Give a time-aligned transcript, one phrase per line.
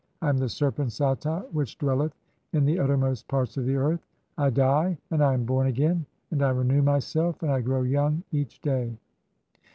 [0.19, 2.15] I am the serpent Sata which dwell "eth
[2.53, 4.03] in the uttermost parts of the earth.
[4.35, 8.15] I die, and I am born "again, and I renew myself, and I grow young
[8.15, 8.97] (5) each day."